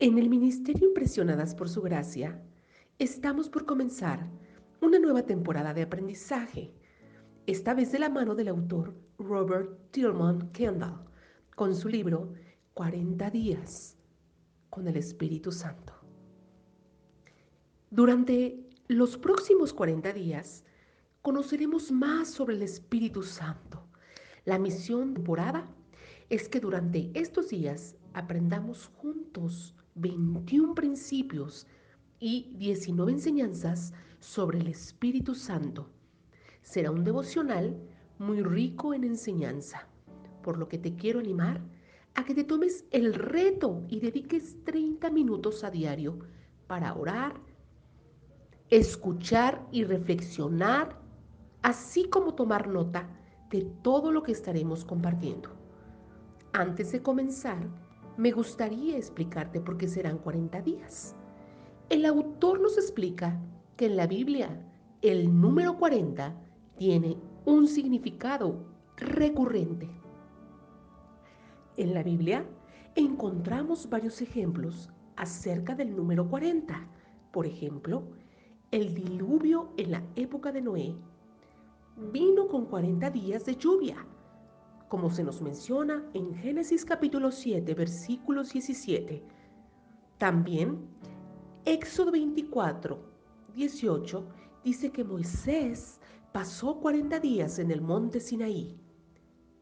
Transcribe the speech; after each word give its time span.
En 0.00 0.16
el 0.16 0.28
Ministerio 0.28 0.86
Impresionadas 0.86 1.56
por 1.56 1.68
Su 1.68 1.82
Gracia, 1.82 2.40
estamos 3.00 3.48
por 3.48 3.66
comenzar 3.66 4.30
una 4.80 5.00
nueva 5.00 5.24
temporada 5.24 5.74
de 5.74 5.82
aprendizaje, 5.82 6.72
esta 7.46 7.74
vez 7.74 7.90
de 7.90 7.98
la 7.98 8.08
mano 8.08 8.36
del 8.36 8.46
autor 8.46 8.94
Robert 9.18 9.90
Tillman 9.90 10.52
Kendall, 10.52 11.04
con 11.56 11.74
su 11.74 11.88
libro 11.88 12.32
40 12.74 13.28
días 13.30 13.96
con 14.70 14.86
el 14.86 14.96
Espíritu 14.96 15.50
Santo. 15.50 15.92
Durante 17.90 18.68
los 18.86 19.18
próximos 19.18 19.74
40 19.74 20.12
días 20.12 20.62
conoceremos 21.22 21.90
más 21.90 22.28
sobre 22.28 22.54
el 22.54 22.62
Espíritu 22.62 23.24
Santo. 23.24 23.84
La 24.44 24.60
misión 24.60 25.14
temporada 25.14 25.66
es 26.28 26.48
que 26.48 26.60
durante 26.60 27.10
estos 27.14 27.48
días 27.48 27.96
aprendamos 28.14 28.92
juntos 28.94 29.74
21 29.98 30.74
principios 30.74 31.66
y 32.20 32.52
19 32.56 33.12
enseñanzas 33.12 33.92
sobre 34.20 34.58
el 34.58 34.68
Espíritu 34.68 35.34
Santo. 35.34 35.90
Será 36.62 36.90
un 36.90 37.04
devocional 37.04 37.76
muy 38.18 38.42
rico 38.42 38.94
en 38.94 39.04
enseñanza, 39.04 39.86
por 40.42 40.58
lo 40.58 40.68
que 40.68 40.78
te 40.78 40.94
quiero 40.96 41.20
animar 41.20 41.60
a 42.14 42.24
que 42.24 42.34
te 42.34 42.44
tomes 42.44 42.84
el 42.90 43.14
reto 43.14 43.84
y 43.88 44.00
dediques 44.00 44.56
30 44.64 45.10
minutos 45.10 45.62
a 45.62 45.70
diario 45.70 46.18
para 46.66 46.94
orar, 46.94 47.34
escuchar 48.70 49.66
y 49.70 49.84
reflexionar, 49.84 51.00
así 51.62 52.08
como 52.08 52.34
tomar 52.34 52.68
nota 52.68 53.08
de 53.50 53.62
todo 53.82 54.12
lo 54.12 54.22
que 54.22 54.32
estaremos 54.32 54.84
compartiendo. 54.84 55.50
Antes 56.52 56.92
de 56.92 57.02
comenzar, 57.02 57.68
me 58.18 58.32
gustaría 58.32 58.96
explicarte 58.96 59.60
por 59.60 59.78
qué 59.78 59.86
serán 59.86 60.18
40 60.18 60.60
días. 60.62 61.14
El 61.88 62.04
autor 62.04 62.60
nos 62.60 62.76
explica 62.76 63.40
que 63.76 63.86
en 63.86 63.96
la 63.96 64.08
Biblia 64.08 64.60
el 65.02 65.40
número 65.40 65.78
40 65.78 66.34
tiene 66.76 67.16
un 67.44 67.68
significado 67.68 68.66
recurrente. 68.96 69.88
En 71.76 71.94
la 71.94 72.02
Biblia 72.02 72.44
encontramos 72.96 73.88
varios 73.88 74.20
ejemplos 74.20 74.90
acerca 75.14 75.76
del 75.76 75.94
número 75.94 76.28
40. 76.28 76.88
Por 77.30 77.46
ejemplo, 77.46 78.02
el 78.72 78.94
diluvio 78.94 79.72
en 79.76 79.92
la 79.92 80.02
época 80.16 80.50
de 80.50 80.60
Noé 80.60 80.96
vino 82.12 82.48
con 82.48 82.66
40 82.66 83.10
días 83.10 83.44
de 83.44 83.54
lluvia, 83.54 84.04
como 84.88 85.10
se 85.10 85.22
nos 85.22 85.42
menciona 85.42 86.04
en 86.14 86.34
Génesis 86.34 86.84
capítulo 86.84 87.30
7, 87.30 87.74
versículos 87.74 88.52
17. 88.52 89.22
También 90.16 90.78
Éxodo 91.64 92.10
24, 92.12 92.98
18 93.54 94.28
dice 94.64 94.90
que 94.90 95.04
Moisés 95.04 96.00
pasó 96.32 96.80
40 96.80 97.20
días 97.20 97.58
en 97.58 97.70
el 97.70 97.82
monte 97.82 98.20
Sinaí. 98.20 98.80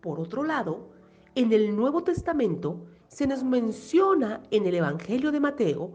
Por 0.00 0.18
otro 0.18 0.42
lado, 0.42 0.90
en 1.34 1.52
el 1.52 1.76
Nuevo 1.76 2.02
Testamento 2.02 2.84
se 3.08 3.26
nos 3.26 3.44
menciona 3.44 4.42
en 4.50 4.66
el 4.66 4.74
Evangelio 4.74 5.30
de 5.30 5.40
Mateo 5.40 5.92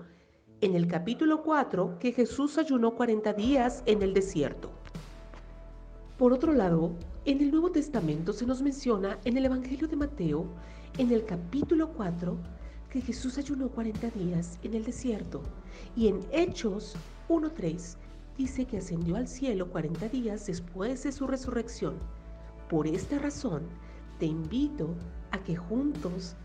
en 0.61 0.75
el 0.75 0.87
capítulo 0.87 1.43
4 1.43 1.99
que 1.99 2.13
Jesús 2.13 2.57
ayunó 2.57 2.95
40 2.95 3.33
días 3.33 3.83
en 3.85 4.01
el 4.01 4.13
desierto. 4.13 4.71
Por 6.17 6.33
otro 6.33 6.53
lado, 6.53 6.95
en 7.27 7.41
el 7.41 7.51
Nuevo 7.51 7.69
Testamento 7.69 8.31
se 8.31 8.45
nos 8.45 8.61
menciona 8.61 9.19
en 9.25 9.35
el 9.35 9.43
Evangelio 9.43 9.89
de 9.89 9.97
Mateo, 9.97 10.47
en 10.97 11.11
el 11.11 11.25
capítulo 11.25 11.91
4, 11.91 12.37
que 12.89 13.01
Jesús 13.01 13.37
ayunó 13.37 13.67
40 13.67 14.11
días 14.11 14.57
en 14.63 14.73
el 14.73 14.85
desierto. 14.85 15.43
Y 15.93 16.07
en 16.07 16.21
Hechos 16.31 16.95
1.3 17.27 17.97
dice 18.37 18.63
que 18.63 18.77
ascendió 18.77 19.17
al 19.17 19.27
cielo 19.27 19.69
40 19.69 20.07
días 20.07 20.47
después 20.47 21.03
de 21.03 21.11
su 21.11 21.27
resurrección. 21.27 21.95
Por 22.69 22.87
esta 22.87 23.19
razón, 23.19 23.63
te 24.19 24.25
invito 24.25 24.95
a 25.31 25.43
que 25.43 25.57
juntos 25.57 26.37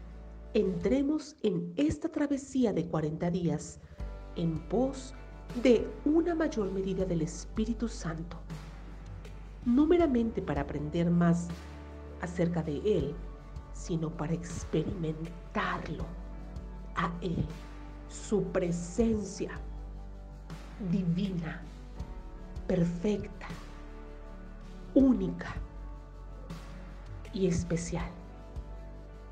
entremos 0.52 1.36
en 1.44 1.72
esta 1.76 2.08
travesía 2.08 2.72
de 2.72 2.88
40 2.88 3.30
días 3.30 3.78
en 4.34 4.58
pos 4.68 5.14
de 5.62 5.86
una 6.04 6.34
mayor 6.34 6.72
medida 6.72 7.04
del 7.04 7.22
Espíritu 7.22 7.86
Santo, 7.86 8.36
no 9.64 9.86
meramente 9.86 10.42
para 10.42 10.62
aprender 10.62 11.10
más 11.10 11.48
acerca 12.20 12.62
de 12.62 12.78
Él, 12.78 13.14
sino 13.72 14.10
para 14.10 14.34
experimentarlo 14.34 16.04
a 16.96 17.10
Él, 17.20 17.44
su 18.08 18.42
presencia 18.44 19.52
divina, 20.90 21.60
perfecta, 22.66 23.46
única 24.94 25.54
y 27.32 27.46
especial, 27.46 28.10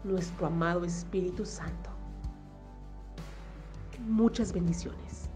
nuestro 0.05 0.47
amado 0.47 0.85
Espíritu 0.85 1.45
Santo 1.45 1.91
Muchas 4.07 4.53
bendiciones. 4.53 5.30